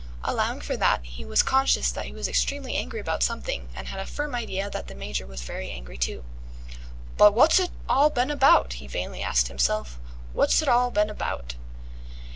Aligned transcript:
Allowing 0.23 0.61
for 0.61 0.75
that, 0.77 1.05
he 1.05 1.23
was 1.23 1.43
conscious 1.43 1.91
that 1.91 2.07
he 2.07 2.11
was 2.11 2.27
extremely 2.27 2.73
angry 2.75 2.99
about 2.99 3.21
something, 3.21 3.69
and 3.75 3.87
had 3.87 3.99
a 3.99 4.05
firm 4.07 4.33
idea 4.33 4.67
that 4.67 4.87
the 4.87 4.95
Major 4.95 5.27
was 5.27 5.43
very 5.43 5.69
angry 5.69 5.95
too. 5.95 6.25
"But 7.17 7.35
woz'it 7.35 7.69
all 7.87 8.09
been 8.09 8.31
about?" 8.31 8.73
he 8.73 8.87
vainly 8.87 9.21
asked 9.21 9.47
himself. 9.47 9.99
"Woz'it 10.33 10.67
all 10.67 10.89
been 10.89 11.11
about?" 11.11 11.53